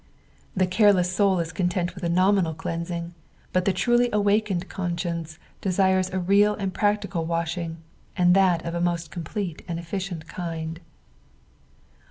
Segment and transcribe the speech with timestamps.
[0.55, 3.13] The carelets soul is content with a nominal cleansing,
[3.53, 7.77] but the truly awakened conscience desires a real and practical washing,
[8.17, 10.79] and that of a most complete and efficient kind.